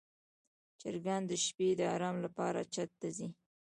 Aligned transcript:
چرګان 0.81 1.21
د 1.27 1.31
شپې 1.45 1.67
د 1.79 1.81
آرام 1.95 2.17
لپاره 2.25 2.59
چت 2.73 2.89
ته 2.99 3.07
ځي. 3.17 3.27